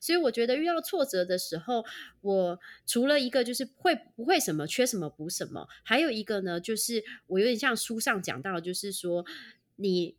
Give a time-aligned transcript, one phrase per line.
[0.00, 1.84] 所以我觉得遇到挫折的时候，
[2.20, 9.24] 我除了一个就是会不会什么缺什么补什么，还有一个呢，就是我有点像书上讲到，就是说
[9.76, 10.16] 你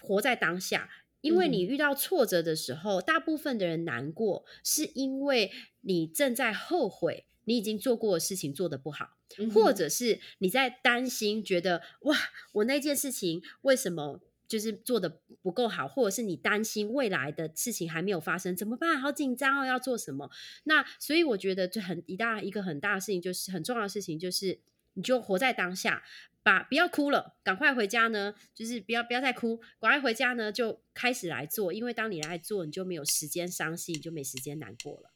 [0.00, 5.50] 活在当下，因为你遇到挫折的时候，大部分的人难过是因为
[5.80, 9.16] 你正在后悔你已经做过的事情做得不好，
[9.52, 12.16] 或者是你在担心，觉得哇，
[12.52, 14.20] 我那件事情为什么？
[14.48, 19.00] 就是做的不够好，或者是你担心未来的事情还没有发生，怎么办？
[19.00, 20.30] 好紧张哦，要做什么？
[20.64, 24.58] 那所以我觉得就很一大一个很大的事情，就是很重要的事情，就是
[24.94, 26.02] 你就活在当下，
[26.42, 35.10] 把不要哭了，赶快回家呢，就是不要不要再哭，赶快回家呢，就开始来做，因为当你来做，你就没有时间伤心，你就没时间难过了。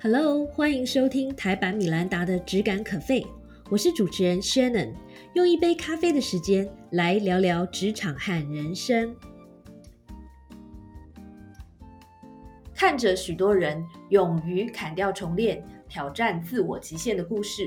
[0.00, 3.26] Hello，欢迎收听台版米兰达的质感可废。
[3.68, 4.94] 我是主持人 Shannon，
[5.38, 9.14] 用一杯咖啡的时间来聊聊职场和人生。
[12.74, 17.62] 看着许多人勇于砍掉重练、挑战自我极限的故事，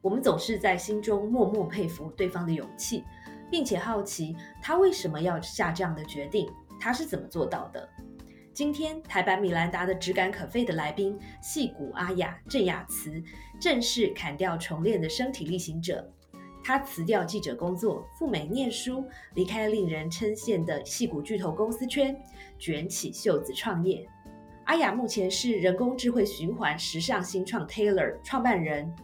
[0.00, 3.04] 我们总是在心中默默佩服对方的勇气，
[3.50, 7.86] 并且好奇他为什么要下这样的决定，他是怎么做到的。
[8.54, 13.22] 今天台版米兰达的只敢可废的来宾，戏骨阿雅郑雅慈，
[13.60, 16.10] 正是砍掉重练的身体力行者。
[16.62, 22.16] 他辞掉记者工作，赴美念书，离开令人称羡的戏骨巨头公司圈，
[22.58, 24.06] 卷起袖子创业。
[24.64, 28.94] 阿雅目前是人工智慧循环时尚新创 Taylor 创办人，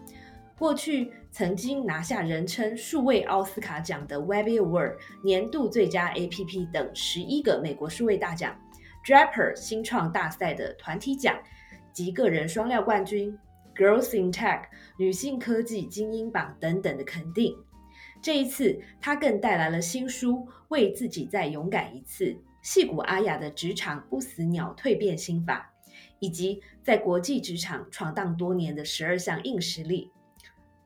[0.58, 8.54] 过去曾经拿下人称数位奥斯卡奖的 Webby Award 年度最佳 APP 等十一个美国数位大奖。
[9.04, 11.36] Draper 新创大赛的团体奖
[11.92, 13.36] 及个人双料冠军
[13.77, 14.62] ，Girls in Tech
[14.98, 17.55] 女性科技精英榜等等的肯定。
[18.22, 20.32] 这一次，她更带来了新书
[20.69, 22.24] 《为自己再勇敢一次》，
[22.62, 25.72] 戏骨阿雅的职场不死鸟蜕变心法，
[26.19, 30.10] 以及在国际职场闯荡多年的十二项硬实力。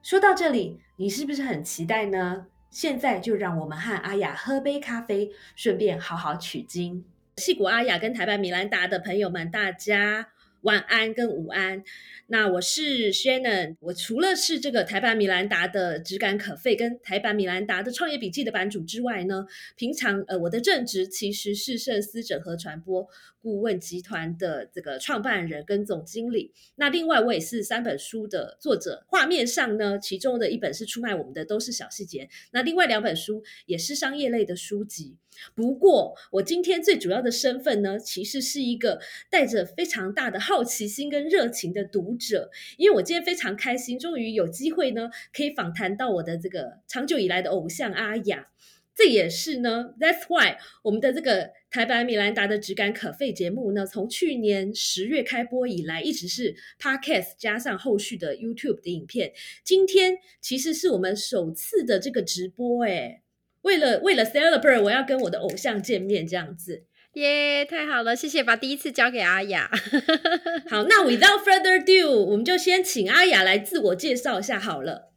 [0.03, 2.47] 说到这里，你是不是很期待呢？
[2.71, 7.05] 现在就让我们和阿雅喝杯咖啡，顺便好好取经。
[7.37, 10.28] 戏骨阿雅跟台版米兰达的朋友们，大家
[10.62, 11.82] 晚安跟午安。
[12.26, 23.09] 那我是 Shannon，我除了是这个台版米兰达的质感可废跟台版米兰达的创业笔记的版主之外呢，平常呃我的正职其实是盛思整合传播
[23.41, 26.53] 顾问集团的这个创办人跟总经理。
[26.77, 29.04] 那另外我也是三本书的作者。
[29.09, 35.16] 画面上呢，其中的一本是出卖我们的都是小细节，那另外两本书也是商业类的书籍。
[35.55, 42.51] 不过，我今天最主要的身份呢，其实是一个带着非常大的好奇心跟热情的读者。
[42.77, 48.49] 因为我今天非常开心，终于有机会呢，可以访谈到我的这个长久以来的偶像阿雅。
[48.93, 59.33] 这也是呢，That's why 我们的这个台版米兰达的质感可废节目呢，从去年十月开播以来，一直是 Podcast 加上后续的 YouTube 的影片。
[59.65, 63.22] 今天其实是我们首次的这个直播，哎。
[63.62, 66.84] 为了为了 celebrate，我要跟我的偶像见面，这样子，
[67.15, 69.71] 耶，太好了，谢谢，把第一次交给阿雅。
[70.71, 75.09] 好，那 without further ado，我们就先请阿雅来自我介绍一下好了。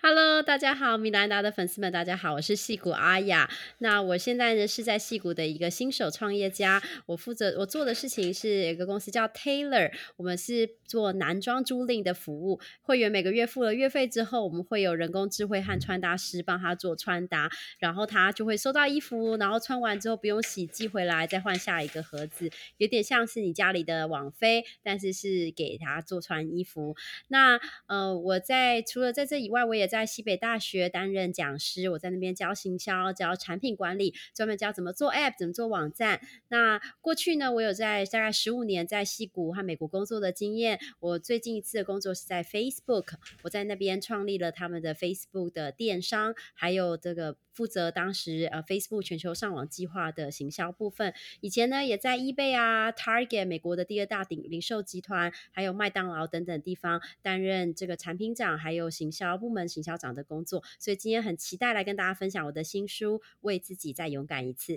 [0.00, 3.50] Hello，大家好，米兰达的粉丝们，大家好，我是戏骨阿雅。
[3.78, 12.60] 那我现在呢是在戏骨的一个新手创业家，我负责我做的事情是有个公司叫 Taylor，我们是做男装租赁的服务。
[12.80, 22.48] 会员每个月付了月费之后，我们会有人工智慧和穿搭师帮他做穿搭，然后他就会收到衣服，然后穿完之后不用洗，寄回来再换下一个盒子，
[22.78, 26.96] 有点像是你家里的网飞，但是是给他做穿衣服。
[27.26, 36.20] 那呃，我在除了在这以外，我也在西北大学担任讲师，我在那边教行销、教产品管理，专门教怎么做 App、怎么做网站。
[36.48, 40.78] 那过去呢，我有在大概十五年在西谷和美国工作的经验。
[41.00, 47.36] 我最近一次的工作是在 Facebook，我在那边创立了他们的 Facebook 的电商，还有这个。
[47.58, 60.62] 负责当时呃 Facebook 全球上网计划的行销部分，以前呢也在 eBay 啊、Target 美国的第二大顶零售集团，还有麦当劳等等地方担任这个产品长，还有行销部门行销长的工作。
[60.78, 64.72] 所以今天很期待来跟大家分享我的新书《为自己再勇敢一次》。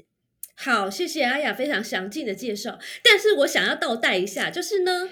[0.56, 2.80] 好，谢谢阿雅非常详尽的介绍。
[3.04, 5.10] 但是我想要倒带一下，就是呢。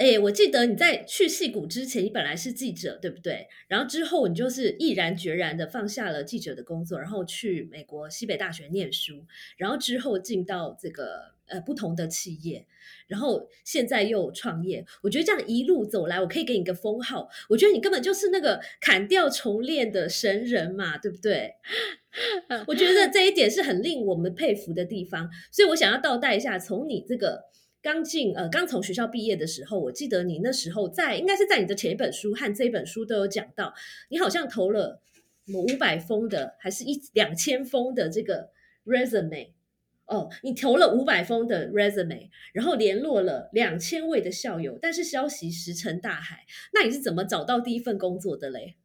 [0.00, 3.46] 哎，我记得你在去戏谷之前，你本来是记者，对不对？
[3.68, 9.26] 然后之后你就是毅然决然的放下了记者的工作，然后去美国西北大学念书，
[9.58, 12.66] 然后之后进到这个呃不同的企业，
[13.08, 14.86] 然后现在又创业。
[15.02, 21.56] 我觉得这样一路走来，我可以给你个封号，我觉得你根本就是那个砍掉重练的神人嘛，对不对？
[22.66, 27.50] 我觉得这一点是很令我们佩服的地方，所以我想要倒带一下，从你这个。
[27.82, 33.72] 刚进呃，刚从学校毕业的时候，我记得你那时候在，应该是在你的前一本书和这一本书都有讲到，
[34.10, 35.00] 你好像投了
[35.54, 38.50] 五百封的，还是一两千封的这个
[38.84, 39.52] resume
[40.06, 46.44] 哦，你投了五百封的 resume，然后联络了两千位的校友，但是消息石沉大海，
[46.74, 48.76] 那你是怎么找到第一份工作的嘞？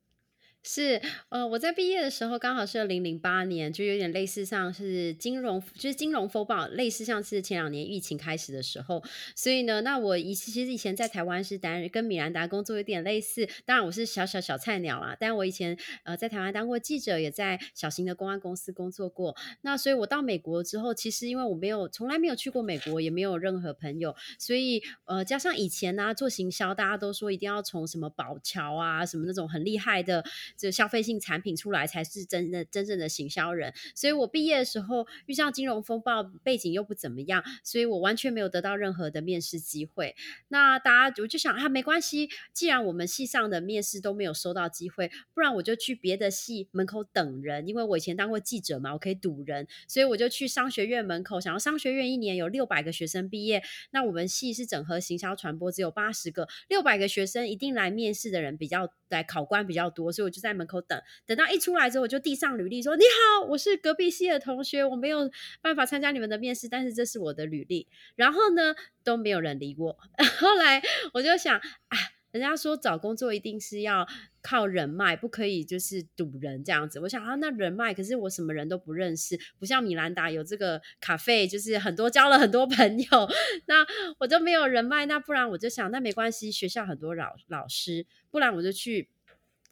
[0.68, 9.04] 是，呃，我在毕业的时候刚好是二零零八年，就有点类似像是金融，就是金融风暴，类似像是前两年疫情开始的时候。
[9.36, 15.16] 所以呢，那我以其实以前在台湾是担任跟米兰达工作有点类似，当然我是小小小菜鸟啦。
[15.20, 19.38] 但我以前呃在台湾当过记者，也在小型的公安公司工作过。
[19.62, 30.26] 那所以我到美国之后，其实因为我没有从来没有去过美国，也没有任何朋友，所以呃加上以前呢做行销，大家都说一定要从什么宝桥啊，什么那种很厉害的。
[30.58, 40.16] 这消费性产品出来才是真的真正的行销人，所以我毕业的时候遇上金融风暴，背景又不怎么样，所以我完全没有得到任何的面试机会。
[40.50, 60.56] 那大家我就想啊，没关系，既然我们系上的面试都没有收到机会，不然我就去别的系门口等人，因为我以前当过记者嘛，我可以堵人，所以我就去商学院门口，想要商学院一年有六百个学生毕业，那我们系是整合行销传播，只有八十个，六百个学生一定来面试的人比较来考官比较多，所以我就在。
[60.56, 65.30] 门口等，等到一出来之后，我就递上履历，说：“你好，我是隔壁系的同学，我没有
[65.62, 69.98] 办法参加你们的面试，但是这是我的履历。”然后呢，都没有人理我。
[70.40, 70.82] 后来
[71.14, 71.98] 我就想，啊，
[72.32, 74.08] 人家说找工作一定是要
[74.42, 77.02] 靠人脉，不可以就是堵人这样子。
[77.02, 83.08] 我想啊，那人脉，可是我什么人都不认识，不像米兰达有这个咖啡，就是很多交了很多朋友。
[83.68, 83.86] 那
[84.20, 89.10] 我就没有人脉，那不然我就想，那没关系，学校很多老老师，不然我就去。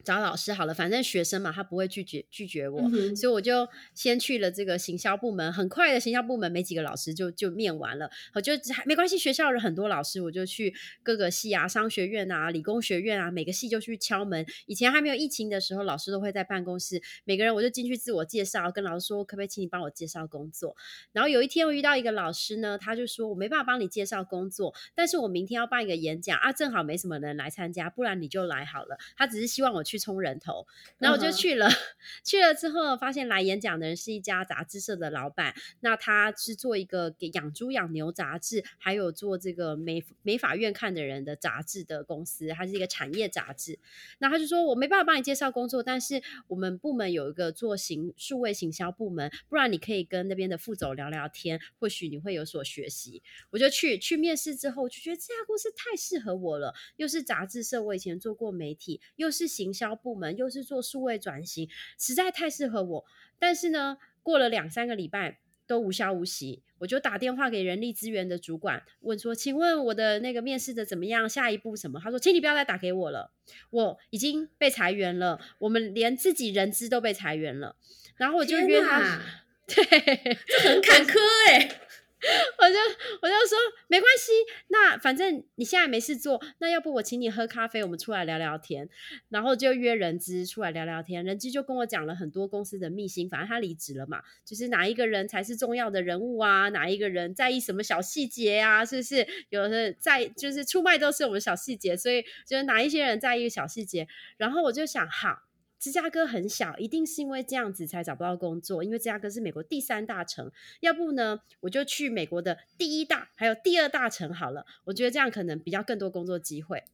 [0.04, 2.82] 找老师好了，反正学生嘛，他不会拒绝拒绝我，
[3.16, 5.52] 所以我就先去了这个行销部门。
[5.52, 8.54] 很快的，行销部门没几个老师就就面完了，我就
[8.86, 9.18] 没关系。
[9.18, 14.46] 学校有很多老师，我就去各个系啊，商学院啊，理工学院啊，每个系就去敲门。
[14.66, 20.76] 以前还没有疫情的时候，老师都会在办公室，每个人我就进去自我介绍，跟老师说可不可以请你帮我介绍工作。
[21.14, 28.98] 然后有一天我遇到一个老师呢，他就说我没办法帮你介绍工作，但是我明天要办一个演讲啊，正好没什么人来参加，不然你就来好了。
[29.16, 29.93] 他只是希望我去。
[29.94, 30.66] 去冲人头，
[30.98, 31.70] 然后我就去了。
[32.26, 35.54] 去了之后，发现来演讲的人是一家杂志社的老板。
[35.82, 43.78] 那他是做一个给养猪养牛杂志，还有做这个美美法院看的人的杂志的公司，它是一个产业杂志。
[44.18, 53.22] 那他就说我没办法帮你介绍工作，但是我们部门有一个做行数位行销部门，不然你可以跟那边的副总聊聊天，或许你会有所学习。
[53.52, 59.83] 我就去去面试之后，就觉得这家公司太适合我了，又是杂志社，我以前做过媒体，又是行销。
[59.84, 61.68] 销部门又是做数位转型，
[62.00, 63.06] 实在太适合我。
[63.38, 71.28] 但是呢，过了两三个礼拜都无消无息，我就打电话给人力资源的主管，问说：“请问我的那个面试的怎么样？
[71.28, 73.32] 下一步什么？”他说：“请你不要再打给我了，
[73.72, 77.76] 我已经被裁员了，我们连自己人资都被裁员了。”
[78.16, 79.20] 然后我就约他，
[79.68, 81.18] 对，这很坎坷
[81.50, 81.80] 哎。
[82.58, 82.76] 我就
[83.22, 84.32] 我就说没关系，
[84.70, 88.88] 那反正你现在没事做，那要不我请你喝咖啡，我们出来聊聊天，
[89.30, 91.26] 然后就约人资出来聊聊天。
[91.26, 99.28] 人资就跟我讲了很多公司的秘辛，反正他离职了嘛，就是哪一个人才是重要的人物啊，哪一个人在意什么小细节啊，是不是？
[99.50, 104.08] 有的在就是出卖都是我们小细节，所以就是哪一些人在意小细节。
[104.38, 105.44] 然后我就想，好。
[105.84, 108.82] 芝加哥很小，一定是因为这样子才找不到工作。
[108.86, 110.50] 因为芝加哥是美国第三大城，
[110.80, 114.66] 要不呢，我就去美国的第一大，还有第二大城好了。
[114.86, 116.86] 我觉得这样可能比较更多工作机会。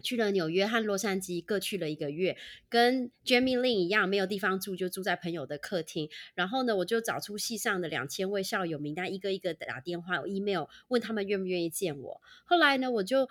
[0.00, 2.38] 去了纽约和洛杉矶，各去了一个月，
[2.70, 6.08] 跟 Jamie Lin 一样，没有地方住，就住在朋友的客厅。
[6.34, 12.22] 然后呢，我就找出系上的两千位校友名单，一个一个打电话、email 问他们愿不愿意见我。
[12.46, 13.28] 后来呢，我就。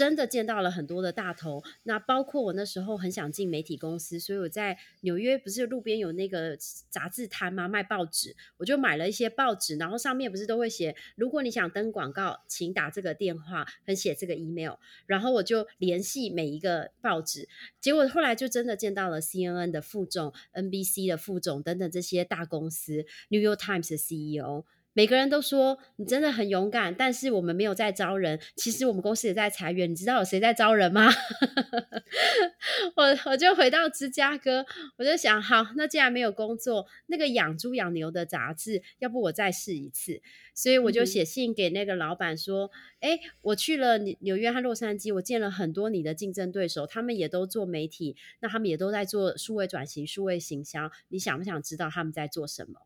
[0.00, 6.56] 真的见到了很多的大头，那包括我那时候很想进媒体公司，所以我在纽约不是路边有那个
[6.88, 7.68] 杂志摊吗？
[7.68, 17.46] 卖报纸，我就买了一些报纸，然后上面不是都会写，如果你想登广告，请打这个电话，和写这个 email，然后我就联系每一个报纸，
[17.78, 24.64] 结果后来就真的见到了 CNN 的副总、NBC 的副总等等这些大公司，New York Times 的 CEO。
[24.92, 28.40] 每个人都说你真的很勇敢，但是我们没有在招人。
[28.56, 31.08] 其实我们公司也在裁员，你知道有谁在招人吗？
[32.96, 34.66] 我我就回到芝加哥，
[34.96, 40.20] 我就想，好，那既然没有工作，那个养猪养牛的杂志，要不我再试一次。
[40.54, 52.80] 所以我就写信给那个老板说，哎，我去了纽约和洛杉矶，我见了很多你的竞争对手，他们也都做媒体，那他们也都在做数位转型、数位行销，你想不想知道他们在做什么？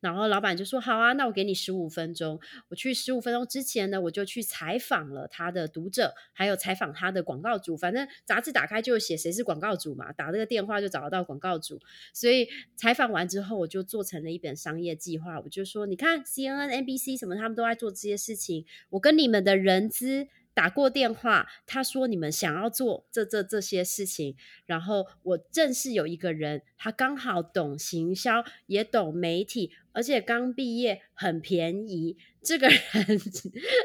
[0.00, 2.38] 然后老板就说：“好啊，那我给你十五分钟。
[2.68, 7.76] 我去十五分钟之前呢，我就去采访了他的读者，还有采访他的广告主。
[7.76, 11.80] 反正杂志打开就写谁是广告主嘛，打这个电话就找得到广告主。
[12.12, 15.40] 所以采访完之后，我就做成了一本商业计划。
[15.40, 18.66] 我就说，你看 C N N、N B C 什么，他们都在做这些事情。
[18.90, 32.16] 我跟你们的人资。”打过电话，他说你们想要做这这这些事情，然后我正是有一个人，他刚好懂行销，也懂媒体，而且刚毕业，很便宜。
[32.40, 33.20] 这个 人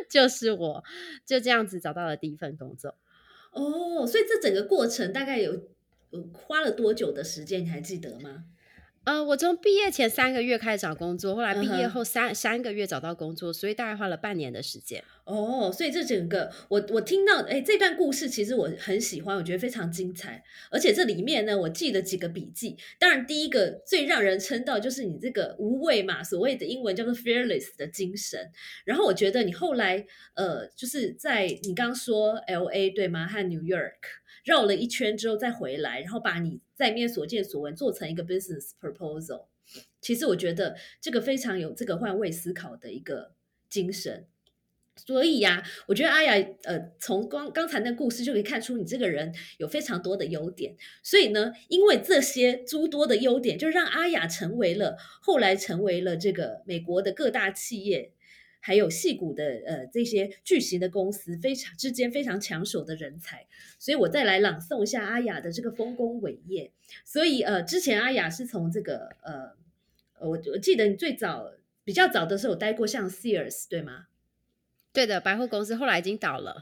[0.09, 0.83] 就是我，
[1.25, 2.95] 就这样子找到了第一份工作。
[3.51, 5.69] 哦，所以这整个过程大概有
[6.33, 7.65] 花了多久的时间？
[7.65, 8.45] 你还记得吗？
[9.05, 15.03] 呃，我从毕业前三个月开始找工作，后来毕业后三三个月找到工作，所以大概花了半年的时间。
[15.29, 20.43] 哦，所以这整个我我听到，哎，这段故事其实我很喜欢，我觉得非常精彩。
[20.71, 22.75] 而且这里面呢，我记了几个笔记。
[22.97, 28.49] 当然，第一个最让人称道就是你这个无畏嘛，所谓的英文叫做 fearless 的精神。
[28.85, 33.27] 然后我觉得你后来，呃，就是在你刚说 L A 对吗？
[33.27, 33.93] 和 New York。
[34.45, 39.45] 绕了一圈之后再回来，然后把你在面所见所闻做成一个 business proposal。
[40.01, 43.33] 其实我觉得这个非常有这个换位思考的一个
[43.69, 44.25] 精神。
[45.05, 50.75] 所以呀，我觉得阿雅呃，从刚刚才那故事就可以看出你这个人有非常多的优点。
[51.03, 58.11] 所以呢，因为这些诸多的优点，就让阿雅成为了后来成为了这个美国的各大企业。
[58.61, 63.47] 还有戏骨的呃这些巨型的公司非常之间非常抢手的人才，
[63.79, 66.69] 所以我再来朗诵一下阿雅的这个丰功伟业。
[67.05, 69.55] 所以呃之前阿雅是从这个呃
[70.19, 71.53] 我我记得你最早
[71.85, 74.07] 比较早的时候待过像 Sears 对吗？
[74.91, 76.61] 对的，百货公司后来已经倒了，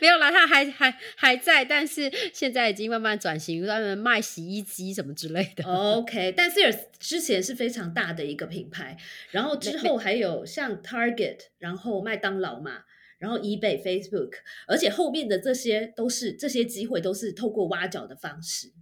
[0.00, 5.64] 没有啦，它还还还在，但是现在已经慢慢转型，专门卖洗衣机什么之类的。
[5.64, 8.96] OK，但 Sears 之前是非常大的一个品牌，
[9.30, 12.82] 然后之后还有像 Target，然后麦当劳嘛，
[13.18, 14.32] 然后 eBay、Facebook，
[14.66, 18.72] 而且后面的这些都是这些机会都是透过挖角的方式，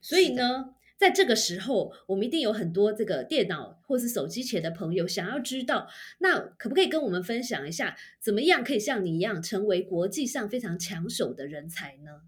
[0.00, 0.74] 所以呢。
[0.96, 12.22] 在这个时候，我们一定有很多这个电脑或是手机前的朋友想要知道，那可不可以跟我们分享一下，怎么样可以像你一样成为国际上非常抢手的人才呢？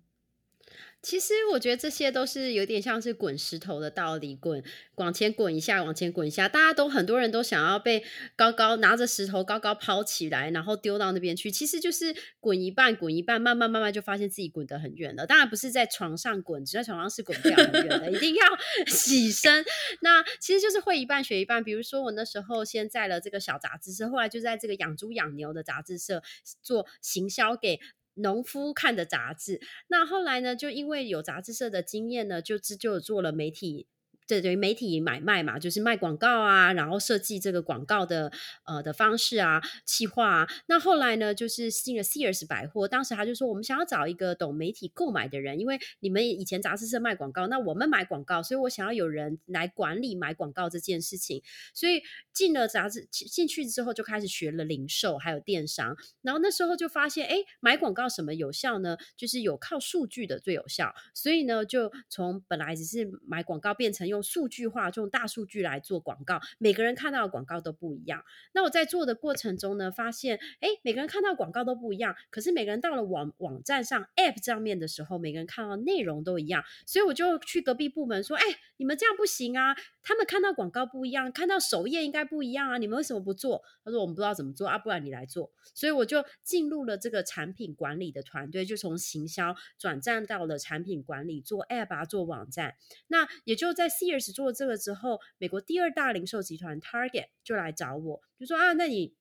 [1.06, 4.60] 其实我觉得这些都是有点像是滚石头的道理，滚
[4.96, 8.02] 往前滚一下，往前滚一下，大家都很多人都想要被
[8.34, 11.48] 高高拿着石头高高抛起来，然后丢到那边去。
[11.48, 15.24] 其实就是滚一半，滚一半，慢慢慢慢就发现自己滚得很远了。
[15.24, 18.44] 当然不是在床上滚，只在床上是滚不了很远的，一定要
[18.92, 19.64] 起身。
[20.00, 21.62] 那其实就是会一半学一半。
[21.62, 26.24] 比如说我那时候先在了这个小杂志社，后来就在这个养猪养牛的杂志社
[26.60, 27.78] 做行销给。
[28.16, 30.54] 农夫看的杂志，那后来呢？
[30.54, 33.86] 就因为有杂志社的经验呢，就就做了媒体。
[34.26, 38.32] 这等于媒体买卖嘛，就是卖广告啊，然后设计这个广告的
[38.64, 40.48] 呃的方式啊、企划啊。
[40.66, 51.42] 那后来呢，就是进了 Sears 百货，当时他就说，我们想要找一个懂媒体购买的人，因为你们以前杂志社卖广告，那我们买广告，所以我想要有人来管理买广告这件事情。
[51.72, 52.02] 所以
[52.32, 55.96] 进了杂志进去之后，就开始学了零售还有电商。
[56.22, 58.96] 然后那时候就发现，哎，买广告什么有效呢？
[59.16, 60.94] 就是有靠数据的最有效。
[61.14, 68.24] 所以呢，就从本来只是买广告变成用用数据化，用大数据来做广告，每个人看到的广告都不一样。
[68.52, 72.16] 那我在做的过程中呢，发现，哎，每个人看到广告都不一样。
[72.30, 76.64] 可是每个人到了网网站上 App 上面的时候，每个人看到内容都一样。
[76.86, 78.42] 所以我就去隔壁部门说，哎，
[78.76, 79.76] 你们这样不行啊！
[80.02, 82.78] 他们看到广告不一样，看到首页应该不一样啊！
[82.78, 83.62] 你们为什么不做？
[83.84, 85.50] 他说我们不知道怎么做啊，不然你来做。
[85.74, 92.74] 所以我就进入了这个产品管理的团队，就从行销转战到了产品管理，做 App 啊，做网站。
[93.08, 99.14] 那也就在 Sears 做这个之后，美国第二大零售集团 Target 就来找我，就说啊，那你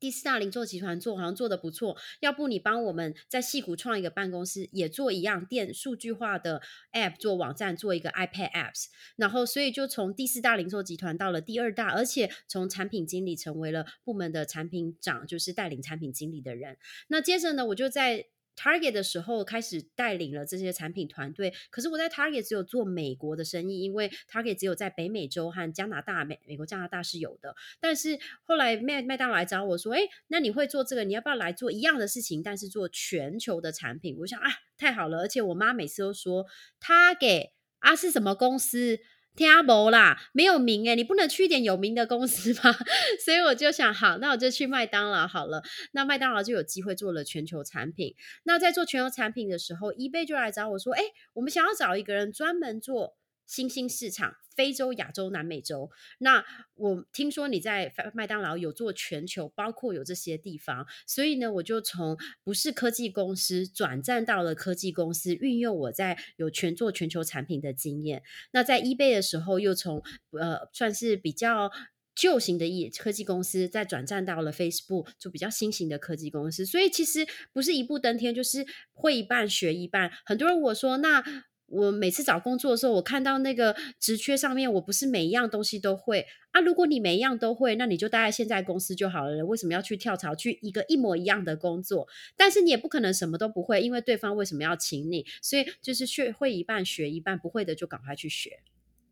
[0.00, 8.86] 第四大零售集团做好像做的不错，要不你帮我们在戏谷创一个办公室，也做一样电数据化的 App，做网站，做一个 iPad Apps。
[9.16, 16.78] 然后所以就从第四大零售集团到了第二大，而且从产品经理成为了部门的产品长，就是带领产品经理的人。
[17.08, 18.26] 那接着呢，我就在
[18.60, 27.56] Target 的时候开始带领了这些产品团队，可是我在 Target 只有做美国的生意，因为 Target 只有在北美洲和加拿大、美美国、加拿大是有的。
[27.80, 31.04] 但是后来麦麦当劳来找我说：“哎，那你会做这个？
[31.04, 35.20] 你要不要来做一样的事情，但是做全球的产品？”我想啊，太好了！
[35.20, 36.44] 而且我妈每次都说
[36.78, 38.98] 他给啊是什么公司？”
[39.36, 42.76] 听无啦，没有名诶，你不能去一点有名的公司吗？
[43.24, 45.62] 所以我就想，好，那我就去麦当劳好了。
[45.92, 48.14] 那麦当劳就有机会做了全球产品。
[48.44, 51.02] 那在做全球产品的时候，eBay 就来找我说：“哎，
[51.34, 53.16] 我们想要找一个人专门做。”
[53.50, 55.90] 新兴市场，非洲、亚洲、南美洲。
[56.18, 56.44] 那
[56.76, 68.22] 我听说你在麦当劳有做全球，包括有这些地方，所以呢，我就从不是科技公司转战到了科技公司，运用我在有全做全球产品的经验。
[68.52, 71.72] 那在 eBay 的时候，又从呃算是比较
[72.14, 76.64] 旧型的一科技公司，再转战到了 Facebook，就比较新型的科技公司。
[76.64, 80.12] 所以其实不是一步登天，就是会一半学一半。
[80.24, 81.24] 很多人我说那。
[81.70, 86.60] 我每次找工作的时候，我看到那个职缺上面，我不是每一样东西都会啊。
[86.60, 89.46] 如果你每一样都会，那你就待在现在公司就好了。
[89.46, 92.08] 为什么要去跳槽去一个一模一样的工作？
[92.36, 95.24] 但是你也不可能什么都不会，因为对方为什么要请你？
[95.40, 98.58] 所以就是学会一半，学一半，不会的就赶快去学。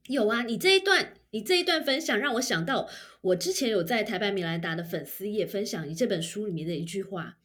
[0.09, 2.89] 有啊，你这一段，你这一段分享让我想到，
[3.21, 7.37] 我之前有在台北米兰达的粉丝页分享你这本书里面的一句话。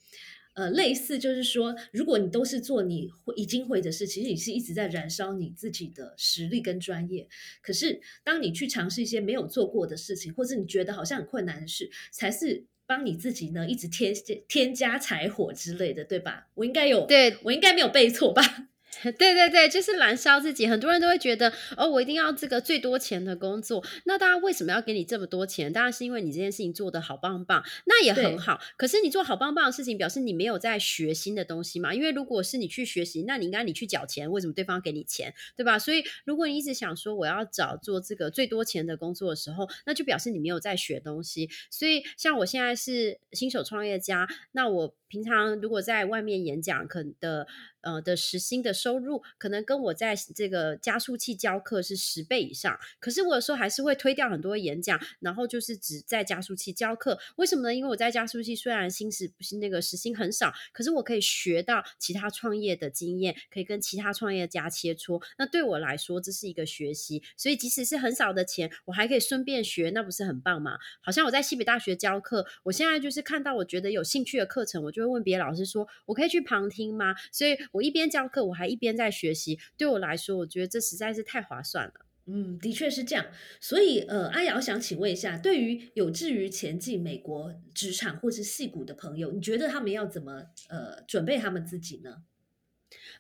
[0.53, 7.27] 呃，类似就是说，如果你都是做你会已经会的事，其实你是一直在燃烧你自己的实力跟专业。
[7.62, 14.13] 可是，当你去尝试一些没有做过的事情，或者你觉得好像很困难的事，才是帮你自己呢一直添
[14.48, 16.48] 添加柴火之类的，对吧？
[16.53, 18.69] 我应该有，对我应该没有背错吧？
[19.17, 20.67] 对对对，就是燃烧自己。
[20.67, 23.83] 很多人都会觉得，哦，我一定要这个最多钱的工作。
[24.05, 25.71] 那大家为什么要给你这么多钱？
[25.71, 28.59] 当然是因为你这件事情做的好棒棒，那也很好。
[28.77, 31.93] 可是你做好棒棒的事情，表示你没有在学新的东西嘛？
[31.93, 35.79] 因为如果是你去学习，那你应该你去缴钱，为什么对方给你钱，对吧？
[35.79, 41.50] 所以如果你一直想说我要找做这个最多钱的工作的时候，那就表示你没有在学东西。
[41.69, 47.47] 所以像我现在是新手创业家，那我平常如果在外面演讲，可的。
[47.83, 57.18] 呃的时薪的收入可能跟我在这个加速器教课是十倍以上，可是我有时候还是会推掉很多演讲，然后就是只在加速器教课。
[57.38, 57.74] 为什么呢？
[57.74, 65.24] 因为我在加速器虽然薪时不是那个时薪很少，可是我可以学到其他创业的经验，可以跟其他创业家切磋。
[65.38, 67.24] 那对我来说，这是一个学习。
[67.38, 70.78] 所以即使是很少的钱，我还可以顺便学，那不是很棒吗？
[71.02, 77.54] 好像我在西北大学教课，我现在就是看到我觉得有兴趣的课程，我就会问别的老师说：“我可以去旁听吗？”所以。
[77.72, 79.57] 我一边教课，我还一边在学习。
[79.77, 81.93] 对我来说，我觉得这实在是太划算了。
[82.25, 83.25] 嗯，的确是这样。
[83.59, 92.23] 所以，呃，阿瑶想请问一下，对于有志于前进美国职场或是戏骨的朋友，你觉得他们要怎么呃准备他们自己呢？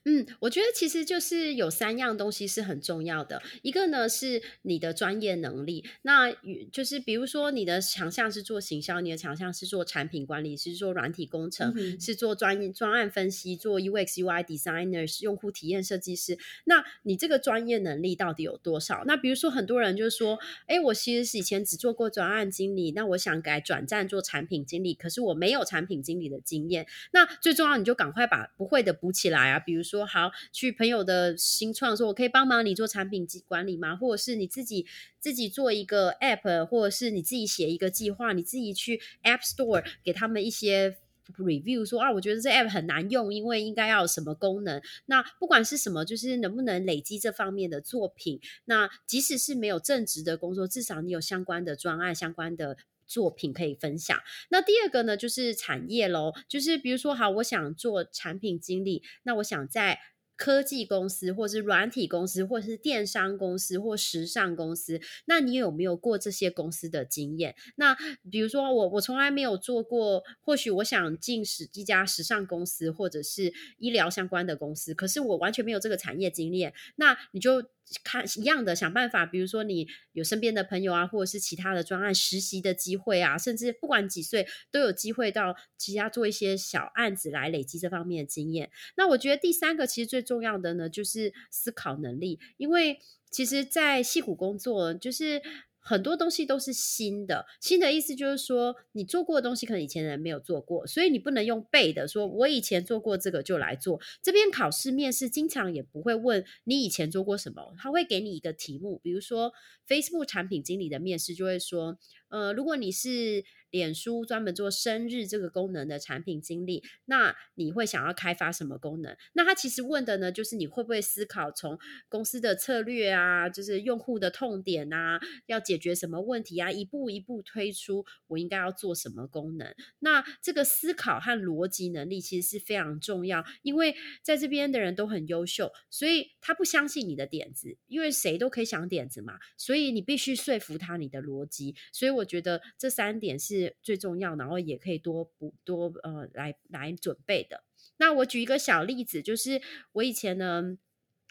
[0.05, 3.41] 嗯，我觉得其实就是有三样东西是很重要的。
[3.61, 6.31] 一个呢是你的专业能力，那
[6.71, 16.37] 就是比如说你的强项是做行销，你的强项是做产品管理，是做软体工程，是做专专案分析，做 UX UI designer，是用户体验设计师。
[16.65, 19.03] 那你这个专业能力到底有多少？
[19.05, 26.85] 那比如说很多人就是说，哎，我其实是以前只做过专案经理，那我想改转战做产品经理，可是我没有产品经理的经验。
[27.11, 29.62] 那最重要，你就赶快把不会的补起来啊！
[29.65, 30.03] 比如说。
[30.05, 33.95] 好去朋友的新创，说我可以帮忙你做产品及管理吗？
[33.95, 34.85] 或者是你自己
[35.19, 40.97] 自己做一个 app，或者是你自己写一个计划，你自己去 App Store 给他们一些
[41.37, 44.81] review，说啊，我觉得这 app 很难用，因为应该要有什么功能。
[45.05, 48.39] 那不管是什么，就是能不能累积这方面的作品。
[48.65, 52.77] 那即使是没有正职的工作，至少你有相关的专案、相关的。
[53.05, 54.17] 作品可以分享。
[54.49, 59.99] 那第二个呢，就是产业喽，就是比如说，好，我想做产品经理，那我想在。
[60.35, 67.55] 科技公司，或是软体公司，或是电商公司，或时尚公司，那你有没有过这些公司的经验？
[67.75, 67.95] 那
[68.29, 76.73] 比如说我，我从来没有做过，或许我想进时一家时尚公司，或者是医疗相关的公司，可是我完全没有这个产业经验。
[76.95, 77.63] 那你就
[78.03, 88.71] 看一样的，想办法，比如说你有身边的朋友啊，或者是其他的专案实习的机会啊，甚至不管几岁都有机会到其他做一些小案子来累积这方面的经验。
[88.95, 95.41] 那我觉得第三个其实最重要的呢，就是思考能力，因为其实，在戏骨工作，就是
[95.79, 97.45] 很多东西都是新的。
[97.59, 103.99] 新的意思就是说，你做过的东西，可能以前人没有做过，所以你不能用背的，说我以前做过这个就来做。
[104.21, 109.51] 这边考试面试经常也不会问你以前做过什么，他会给你一个题目，比如说
[109.87, 111.97] Facebook 产品经理的面试就会说。
[112.29, 119.17] 呃，如果你是脸书专门做生日这个功能的产品经理，那你会想要开发什么功能？
[119.33, 129.73] 那他其实问的呢，就是你会不会思考从公司的策略啊，就是用户的痛点啊，要解决什么问题啊，一步一步推出我应该要做什么功能？
[129.99, 141.75] 那这个思考和逻辑能力其实是非常重要，因为在这边的人都很优秀，所以他不相信你的点子，因为谁都可以想点子嘛，所以你必须说服他你的逻辑。
[141.91, 147.63] 所以我觉得这三点是最重要，然后也可以多补多呃来来准备的。
[147.97, 149.61] 那我举一个小例子，就是
[149.93, 150.77] 我以前呢。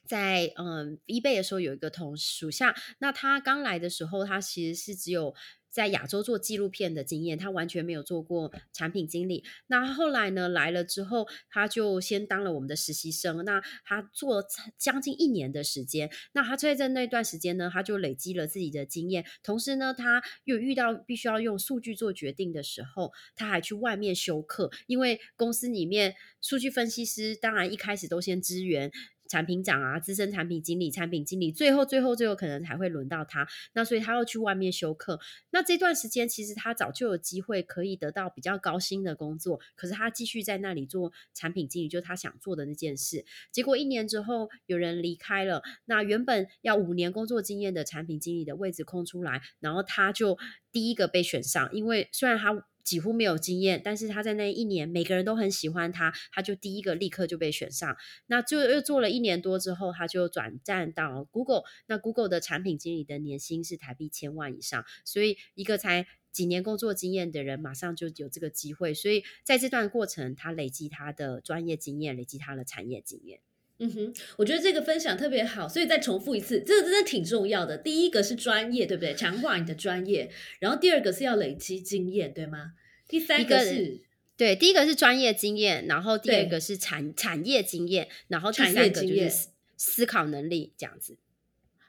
[0.05, 5.33] 在嗯一倍的时候有一个同属下，那他刚来的时候，他其实是只有
[5.73, 9.43] 在亚洲做纪录片的经验，他完全没有做过产品经理。
[9.67, 13.45] 那后来呢来了之后，他就先当了我们的实习生。
[13.45, 14.45] 那他做
[14.77, 19.25] 将近一年的时间，那他在这那段时间呢，他就累积了自己的经验。
[19.43, 28.93] 同时呢，他又遇到必须要用数据做决定的时候，他还去外面修课，因为公司里面数据分析师当然一开始都先支援。
[29.33, 33.49] 产品长啊，资深产品经理、产品经理，最后、最后、最后可能才会轮到他。
[33.73, 35.19] 那所以他要去外面修课。
[35.49, 43.25] 那这段时间其实他早就有机会可以得到比较高薪的工作，可是他继续在那里做产品经理，就是他想做的那件事。
[43.51, 50.37] 结果一年之后有人离开了，那原本要五年工作经验的产品经理的位置空出来，然后他就
[50.71, 52.67] 第一个被选上，因为虽然他。
[52.85, 57.97] 几乎没有经验，但是他在那一年，每个人都很喜欢他，他就第一个立刻就被选上。
[58.27, 61.63] 那就又做了一年多之后，他就转战到 Google。
[61.87, 68.95] 那 Google 的产品经理的年薪是台币千万以上，所以一个才几年工作经验的人，马上就有这个机会。
[68.95, 73.41] 所以在这段过程，他累积他的专业经验，累积他的产业经验。
[73.79, 77.77] 嗯哼，我觉得这个分享特别好，所以再重复一次，这个真的挺重要的。
[77.77, 79.13] 第一个是专业，对不对？
[79.15, 80.31] 强化你的专业，
[80.61, 82.75] 然后第二个是要累积经验，对吗？
[83.09, 84.01] 第三个是，
[84.37, 91.17] 对，第一个是专业经验，然后第二个是产产业经验，然后第三个就是思考能力，这样子。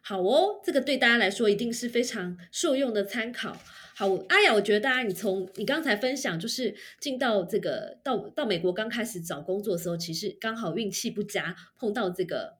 [0.01, 3.61] 好哦，这个对大家来说一定是非常受用的参考。
[3.95, 12.55] 好，阿雅，我觉得大家你从你刚才分享，就是进到这个到到美国刚开始找工作的时候，其实刚好运气不佳，碰到这个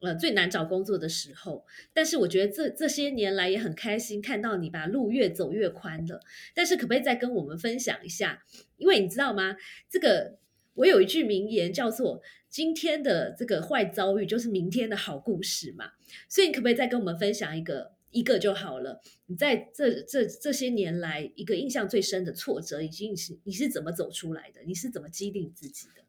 [0.00, 1.64] 呃最难找工作的时候。
[1.94, 6.20] 但是我觉得这这些年来也很开心，看到你把路越走越宽了。
[6.52, 8.42] 但是可不可以再跟我们分享一下？
[8.76, 9.54] 因为你知道吗？
[9.88, 10.36] 这个
[10.74, 15.92] 我有一句名言叫做“今天的这个坏遭遇就是明天的好故事”嘛。
[16.28, 17.92] 所以你可不可以再跟我们分享一个？
[18.12, 19.00] 一个就好了。
[19.26, 24.60] 你在这这这些年来，一个印象最深的挫折，已经是你是怎么走出来的？
[24.64, 26.04] 你是怎么激励自己的？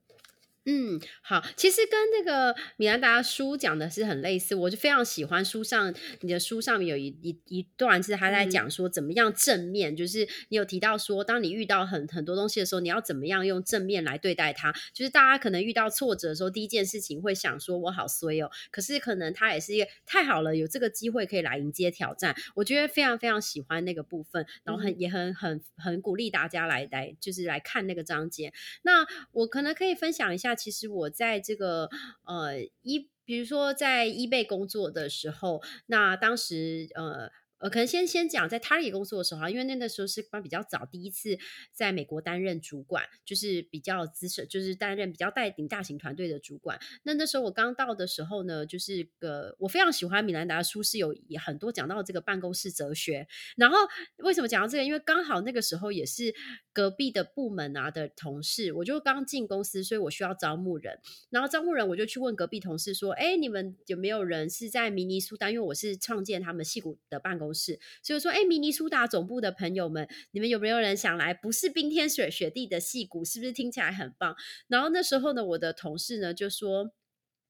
[0.65, 14.73] 嗯，好，其实跟那个米兰达书讲的是很类似，我就非常喜欢书上你的书上面有一一一段是他在讲说怎么样正面，就是你有提到说，当你遇到很很多东西的时候，你要怎么样用正面来对待它。
[14.93, 22.33] 就是大家可能遇到挫折的时候，第一件事情会想说我好衰哦，可是可能他也是一个太好了，有这个机会可以来迎接挑战。
[22.55, 28.53] 我觉得非常非常喜欢那个部分，然后很也很很很鼓励大家来来就是来看那个章节。
[28.83, 30.52] 那我可能可以分享一下。
[30.55, 31.89] 其实我在这个
[32.25, 37.31] 呃一，比如说在一贝工作的时候，那当时呃。
[37.63, 41.39] 呃，可能先先讲在 Target 工作的时候，因为那个时候是比较早，第一次
[41.71, 46.77] 在美国担任主管，就是比较资深，就是担任比较带领大型团队的主管。
[47.03, 53.25] 那那时候我刚到的时候呢，就是个我非常喜欢米兰达的书，是有很多讲到这个办公室哲学。
[53.55, 53.77] 然后
[54.17, 54.83] 为什么讲到这个？
[54.83, 56.35] 因为刚好那个时候也是
[56.73, 60.99] 隔壁的部门啊的同事，我就刚进公司，所以我需要招募人。
[61.29, 65.53] 然后招募人，我就去问隔壁同事说：“哎，你们有没有人是在明尼苏丹？
[65.53, 71.33] 因为我是创建他们戏骨的办公。”是，所以说，哎，明尼苏达总部的朋友们，你们有没有人想来？
[71.33, 74.35] 不是冰天雪雪地的戏骨，是不是听起来很棒？
[74.67, 76.91] 然后那时候呢，我的同事呢就说，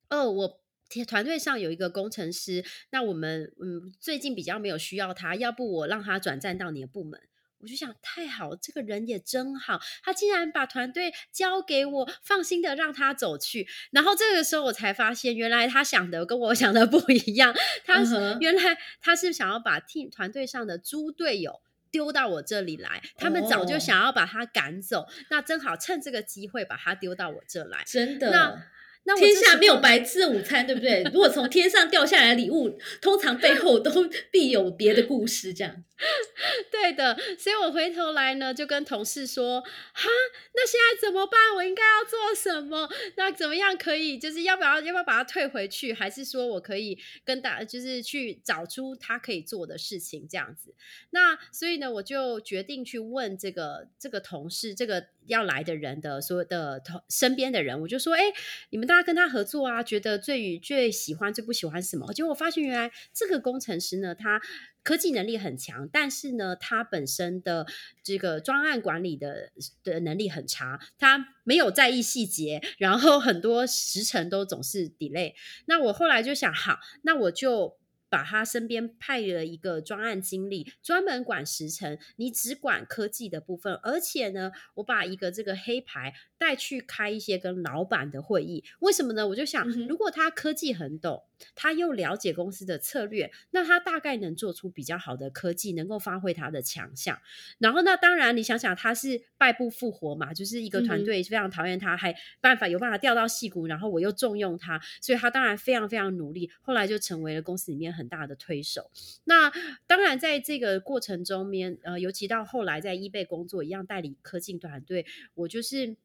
[0.09, 0.61] 哦，我
[1.07, 7.19] 团队上有一个工程师，那我们嗯最近比较没有需要他，要不我让他转战到你的部门。
[7.63, 13.65] 我就想，太好，这个人也真好，他竟然把团队交给我，放心的让他走去。
[13.91, 17.55] 然后这个时候我才发现，原来他想的跟我想的不一样。
[17.85, 18.03] 他
[18.41, 25.07] 原来他是想要把 team 团队上的猪队友丢到我这里来，他们早就想要把他赶走。
[25.29, 28.29] 那正好趁这个机会把他丢到我这来，真的。
[28.29, 28.67] 那
[29.05, 31.03] 那天下没有白吃的午餐，对不对？
[31.11, 35.83] 如果从天上掉下来的礼物，通常背后都必有别的故事，这样。
[36.69, 39.61] 对的，所以我回头来呢，就跟同事说
[39.93, 40.09] ：“哈，
[40.53, 41.39] 那现在怎么办？
[41.55, 42.89] 我应该要做什么？
[43.15, 44.17] 那怎么样可以？
[44.17, 45.93] 就是要不要要不要把它退回去？
[45.93, 50.73] 还是说我可以跟大就是去找出他可以做的事情这样子？
[51.11, 58.21] 那所以呢，我就决定去问这个这个同事，这个要来的人的所有的同身边的人，我就说：哎，
[58.69, 62.13] 你们大家跟他合作啊，觉得最最喜欢、最不喜欢什么？
[62.13, 64.41] 结果我发现原来这个工程师呢，他
[64.83, 67.65] 科技能力很强，但是呢，他本身的
[68.03, 69.51] 这个专案管理的
[69.83, 75.33] 的能力很差，他没有在意细节，然后很多时程都总是 delay。
[75.65, 77.77] 那我后来就想，好，那我就。
[78.13, 88.63] 把他身边派了一个专案经理，专门管时程，你只管科技的部分，而且呢，我把一个这个黑牌带去开一些跟老板的会议。
[88.81, 89.27] 为什么呢？
[89.29, 91.23] 我就想，如果他科技很懂，
[91.55, 97.19] 他又了解公司的策略，那他大概能做出比较好的科技，能够发挥他的强项。
[97.57, 108.89] 然后那当然，你想想，他是败不复活嘛，就是一个团队非常讨厌他，还办法有办法调到戏骨，然后我又重用他，所以他当然非常非常努力，后来就成为了公司里面很大的推手。
[109.25, 109.51] 那
[109.87, 115.95] 当然，在这个过程中面，呃，尤其到后来在易贝工作，一样代理科技团队，我就是。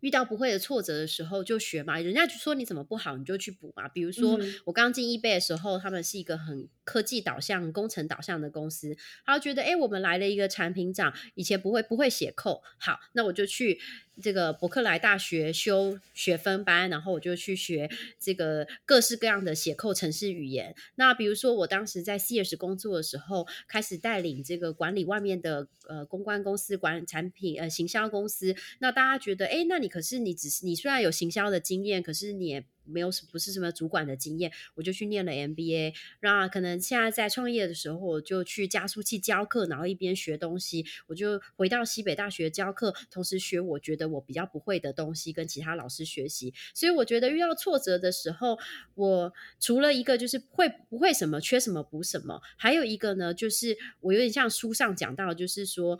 [0.00, 3.88] 遇到不会的挫折的时候就学嘛，人家就说你怎么不好，你就去补嘛。
[3.88, 13.80] 比如说、嗯我刚进易贝的时候，他们是一个很科技导向、工程导向的公司，他就觉得哎，诶我们来了一个产品长，以前不会不会写扣，好，那我就去
[14.20, 20.74] 这个伯克莱大学修学分班，然后我就去学这个各式各样的写扣程式语言。
[20.96, 35.94] 那比如说我当时在 CS 工作的时候，开始带领这个管理外面的呃公关公司、管产品呃行销公司，那大家觉得哎，诶那你可是你只是你虽然有行销的经验，可是你也没有不是什么主管的经验，我就去念了 MBA。
[36.20, 46.54] 那可能现在在创业的时候，我就去加速器教课，然后一边学东西，我就回到西北大学教课，同时学我觉得我比较不会的东西，跟其他老师学习。
[46.74, 48.58] 所以我觉得遇到挫折的时候，
[48.94, 55.98] 我除了一个就是会不会什么缺什么补什么，还有一个呢，就是我有点像书上讲到，就是说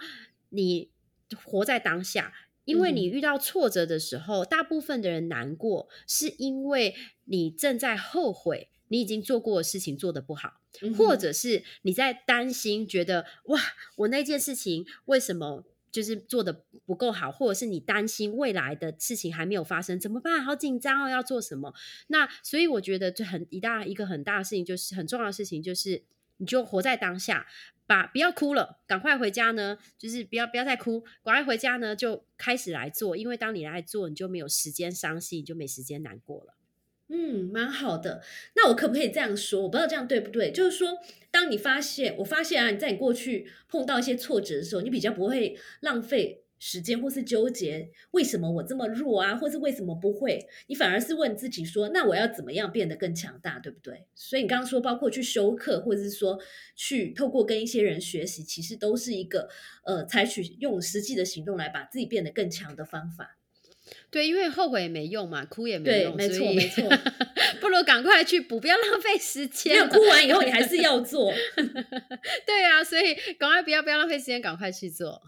[0.48, 0.90] 你
[1.44, 2.32] 活在当下。
[2.70, 13.60] 因为你遇到挫折的时候，大部分的人难过，是因为你正在后悔你已经做过的事情做得不好，嗯或者是你在担心，觉得哇，
[13.96, 20.42] 我那件事情为什么就是做的不够好，或者是你担心未来的事情还没有发生，怎么办？
[20.44, 21.74] 好紧张哦，要做什么？
[22.08, 26.02] 那所以我觉得，就很一大一个很大的事情，就是很重要的事情，就是
[26.38, 27.46] 你就活在当下。
[27.90, 36.54] 把不要哭了，赶快回家呢，就是不要不要再哭，赶快回家呢，就开始来做，因为当你来做，你就没有时间伤心，你就没时间难过了。
[37.08, 38.22] 嗯，蛮好的。
[38.54, 39.62] 那我可不可以这样说？
[39.62, 40.52] 我不知道这样对不对。
[40.52, 40.98] 就是说，
[41.32, 54.04] 当你发现，我发现啊，你在你过去碰到一些挫折的时候，你比较不会浪费时间，或是纠结为什么我这么弱啊，或是为什么不会，你反而是问自己说，那我要怎么样变得更强大，对不对？
[54.14, 56.38] 所以你刚刚说，包括去修课，或者是说
[56.76, 59.48] 去透过跟一些人学习，其实都是一个
[59.84, 63.38] 呃，采取用实际的行动来把自己变得更强的方法。
[64.10, 66.88] 对，因为后悔也没用嘛，哭也没对用，没错没错
[67.60, 69.78] 不如赶快去补，不要浪费时 间没。
[69.78, 71.32] 有哭完以后，你还是要做。
[72.46, 75.20] 对啊，所以赶快不要不要浪费时间，赶快去做。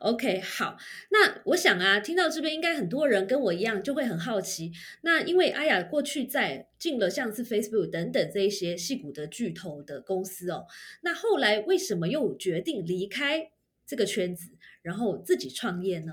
[0.00, 0.76] OK，好，
[1.10, 4.72] 那我想啊，听到这边应该很多人跟我一样就会很好奇。
[5.02, 10.66] 那因为阿雅过去在进了像是 Facebook 等等这一些戏骨的巨头的公司哦，
[11.02, 13.50] 那后来为什么又决定离开
[13.86, 14.50] 这个圈子，
[14.82, 16.12] 然后自己创业呢？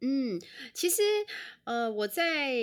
[0.00, 0.40] 嗯，
[0.72, 1.02] 其实
[1.64, 2.54] 呃，我在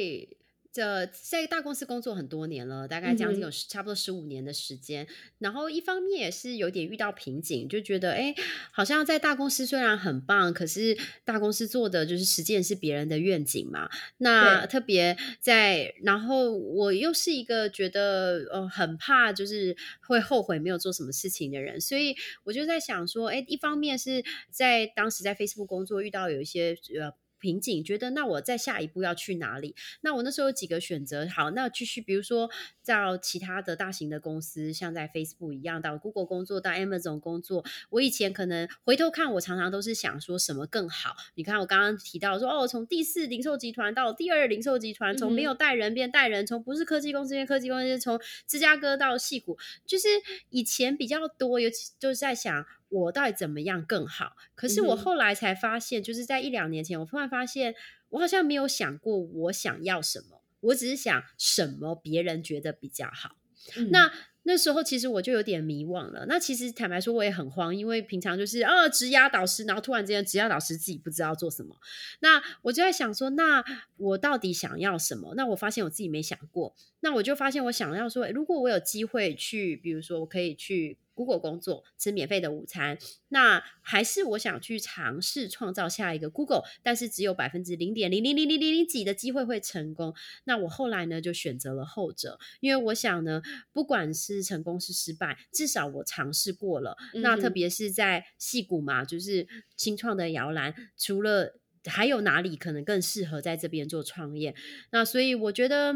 [0.76, 5.08] 这在大公司工作很多年了，大概将近有差不多十五年的时间。
[5.40, 8.36] 然后一方面也是有点遇到瓶颈，就觉得哎，
[8.74, 13.90] 好像在大公司虽然很棒，可是大公司做的就是实践是别人的愿景嘛。
[14.18, 27.14] 那特别在，然后我又是一个觉得呃很怕就是会后悔没有做什么事情的人，所以我就在想说，哎，一方面是在当时在 Facebook 工作遇到有一些呃。
[27.46, 29.76] 瓶颈，觉得那我再下一步要去哪里？
[30.02, 32.50] 那我那时候有几个选择，好，那继续，比如说
[32.84, 37.64] 到其他的大型的公司，像在 Facebook 一样，到 Google 工作，到 Amazon 工作。
[37.92, 41.16] 我以前可能回头看，我常常都是想说什么更好。
[41.36, 49.56] 你看，我刚刚提到说，哦，从第四零售集团到第二零售集团，从没有带人变带人，从不是科技公司变科技公司，从芝加哥到戏谷，
[49.86, 50.08] 就是
[50.50, 52.66] 以前比较多，尤其就是在想。
[53.04, 54.36] 我到底怎么样更好？
[54.56, 57.76] 可是我后来才发现，就是在一两年前，我突然发现，
[58.10, 63.36] 我好像没有想过我想要什么，我只是想什么别人觉得比较好。
[63.78, 64.12] 嗯那
[64.48, 66.28] 那时候其实我就有点迷惘了。
[66.28, 71.76] 那其实坦白说，我也很慌，因为平常就是啊，职压导师，然后突然之间职压导师自己不知道做什么。
[72.20, 73.66] 那我就在想说，那
[73.98, 75.34] 我到底想要什么？
[75.36, 76.76] 那我发现我自己没想过。
[77.00, 82.98] 那我就发现我想要说，如果我有机会去，比如说我可以去 Google 工作，吃免费的午餐，
[83.30, 90.14] 那还是我想去尝试创造下一个 Google，但是只有百分之零点零零零零零零几的机会会成功。
[90.44, 96.98] 那我后来呢就选择了后者，因为我想呢，不管是成功是失败，至少我尝试过了。
[97.14, 99.48] 那特别是在戏谷嘛，就是
[99.78, 104.54] 新创的摇篮，除了还有哪里可能更适合在这边做创业？
[104.92, 105.96] 那所以我觉得。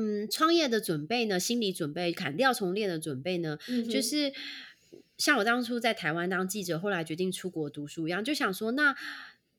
[0.00, 4.32] 嗯，创业的准备呢，心理准备，砍掉重练的准备呢，嗯就是
[5.16, 8.96] 像我当初在台湾当记者，后来决定出国读书一样，就想说，那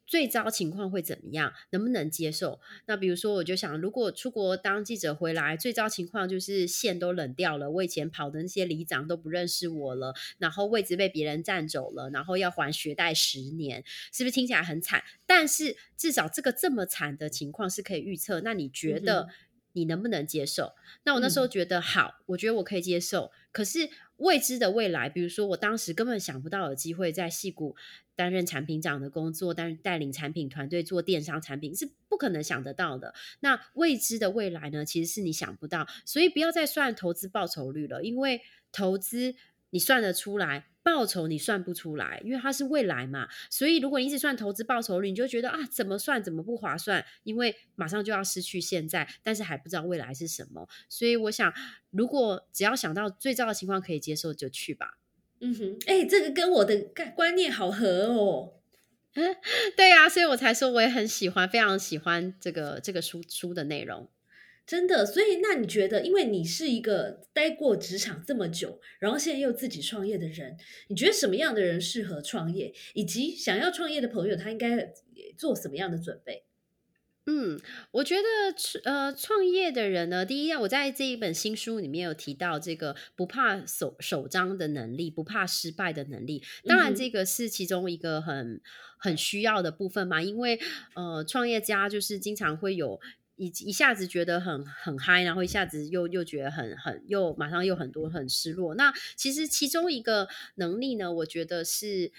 [0.07, 1.53] 最糟情况会怎么样？
[1.71, 2.59] 能不能接受？
[2.87, 15.03] 那比如说，我就想，如果出国当记者回来，最糟情况就是线都冷掉了，我以前跑的那些里长都不认识我了，然后位置被别人占走了，然后要还学贷十年，是不是听起来很惨？
[15.27, 18.41] 但是至少这个这么惨的情况是可以预测。
[18.41, 19.27] 那你觉得
[19.73, 20.73] 你能不能接受？
[21.03, 23.31] 那我那时候嗯觉得好，我觉得我可以接受。
[23.51, 27.75] 可是未知的未来，比如说我当时根本想不到有机会在戏谷
[28.15, 33.13] 担任产品长的工作，但带领产品团队做电商产品是不可能想得到的。
[33.39, 39.35] 那未知的未来呢，其实是你想不到，所以不要再算投资报酬率了，因为投资
[39.71, 40.67] 你算得出来。
[40.81, 50.67] 报酬你算不出来，因为它是未来嘛，所以如果你一直算投资报酬率，你就觉得啊怎么算怎么不划算，因为马上就要失去现在，但是还不知道未来是什么。
[50.87, 51.53] 所以我想，
[51.91, 54.97] 如果只要想到最糟的情况可以接受，就去吧。
[55.41, 58.53] 嗯哼，哎、这个跟我的概观念好合哦。
[59.75, 64.09] 对呀、所以我才说我也很喜欢，非常喜欢这个这个书书的内容。
[64.69, 70.55] 真的，所以那你觉得，因为你是一个待过职场这么久，然后现在又自己创业的人，
[70.89, 74.93] 你觉得什么样的人适合创业，以及想要创业的朋友，他应该
[75.35, 76.43] 做什么样的准备？
[77.25, 86.43] 嗯，我觉得呃，创业的人呢，第一，我在这一本新书里面有提到这个不怕手手张的能力，不怕失败的能力。
[86.65, 88.61] 当然，这个是其中一个很
[88.99, 90.59] 很需要的部分嘛，因为
[90.93, 92.99] 呃，创业家就是经常会有。
[93.39, 98.75] 一一下子觉得很很嗨，然后一下子又又觉得很很又马上又很多很失落。
[98.75, 102.11] 那其实其中一个能力呢，我觉得是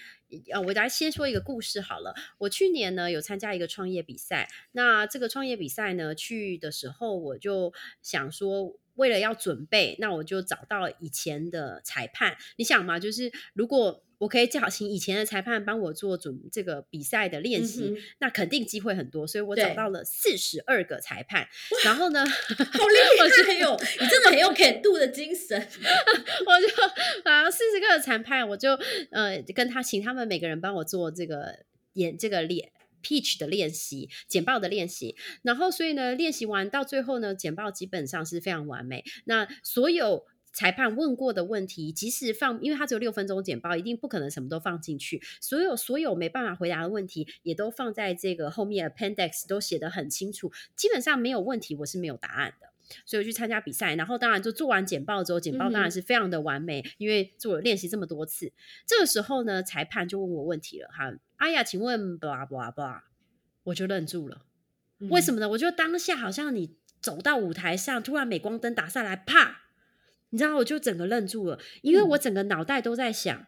[0.51, 2.15] 呃，我来先说一个故事好了。
[2.39, 8.75] 我去年呢有参加一个创业比赛，那这个创业比赛呢去的时候，我就想说。
[8.95, 12.35] 为了要准备，那我就找到以前的裁判。
[12.57, 19.25] 你想嘛，就是如果我可以叫请以前的裁判帮我做准这个比赛的练习，嗯那肯定机会很多。
[19.25, 21.47] 所以我找到了四十二个裁判，
[21.83, 22.97] 然后呢，好厉
[23.47, 25.57] 害哟、你真的很有肯度的精神。
[26.45, 26.83] 我就
[27.23, 28.73] 啊四十个裁判，我就
[29.09, 32.71] 呃跟他请他们每个人帮我做这个演这个练
[33.03, 35.15] pitch 的练习，简报的练习。
[35.41, 39.03] 然后所以呢，练习完到最后呢，简报基本上是非常完美。
[39.25, 45.21] 那所有裁判问过的问题，即使放，因为他只有六分钟简报，一定不可能什么都放进去。
[45.39, 52.67] 所有所有没办法回答的问题，也都放在这个后面 appendix 都写得很清楚，基本上没有问题，我是没有答案的。
[53.05, 58.51] 所以我去参加比赛，然后当然就做完简报之后，简报当然是非常的完美，因为做了练习这么多次。
[58.85, 62.99] 这个时候呢，裁判就问我问题了，哈，阿雅，请问，blah blah blah，
[63.63, 64.45] 我就愣住了。
[65.09, 65.35] 为什么？
[65.35, 65.49] 么呢？
[65.49, 69.60] 我觉得当下好像你走到舞台上，突然镁光灯打下来，啪，
[70.31, 73.47] 你知道，我就整个愣住了，因为我整个脑袋都在想。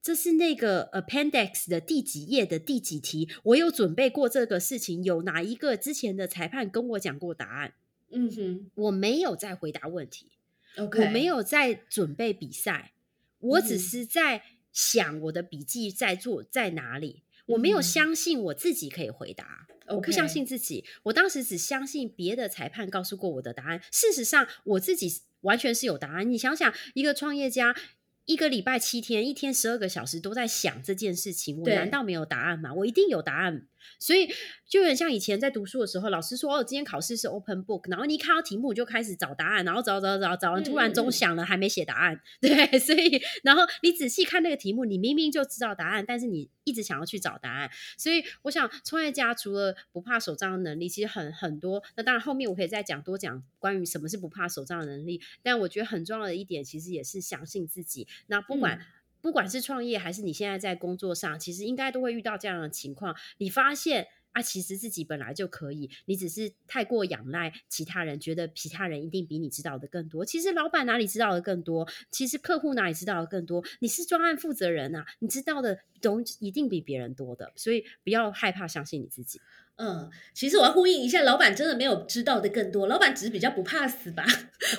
[0.00, 3.28] 这是那个 appendix 的第几页的第几题？
[3.42, 7.74] 我有准备过这个事情，有哪一个之前的裁判跟我讲过答案？
[8.12, 10.28] 嗯哼我没有在回答问题
[10.76, 12.92] ，，OK，我没有在准备比赛，
[13.40, 17.24] 我只嗯是在想我的笔记在做在哪里。
[17.46, 19.66] 我没有嗯相信我自己可以回答。
[19.88, 23.80] 我不相信自己，我当时只相信别的裁判告诉过我的答案。
[23.92, 26.30] 事实上，我自己完全是有答案。
[26.30, 27.76] 你想想，一个创业家。
[28.24, 32.74] 一个礼拜七天，一天十二个小时都在想这件事情，我难道没有答案吗？
[32.74, 33.68] 我一定有答案。
[33.98, 34.28] 所以
[34.68, 51.82] 就有点像以前在读书的时候，老师说哦，今天考试是 open book，然后你一看到题目就开始找答案，然后找找找找完，嗯突然嗯嗯钟响了，还没写答案， 对，所以然后你仔细看那个题目，你明明就知道答案，但是你一直想要去找答案，所以我想创业家除了不怕手账的能力，其实很很多。
[51.96, 58.06] 那当然后面我可以再讲多讲关于什么是不怕手账的能力，但我觉得很重要的一点，其实也是相信自己。
[58.26, 58.86] 那不管、嗯
[59.26, 63.16] 不管是创业还是你现在在工作上，其实应该都会遇到这样的情况。
[63.38, 70.24] 你发现啊，其实自己本来就可以，你只是太过仰赖其他人，觉得其他人一定比你知道的更多。
[70.24, 71.88] 其实老板哪里知道的更多？
[72.12, 73.64] 其实客户哪里知道的更多？
[73.80, 79.40] 你是专案负责人啊，你知道的都一定比别人多的，所以不要害怕相信你自己。
[79.74, 84.24] 嗯，其实我要呼应一下，老板真的没有知道的更多，老板只是比较不怕死吧，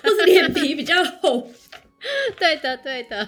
[0.02, 1.52] 或者脸皮比较厚。
[2.40, 3.28] 对的，对的。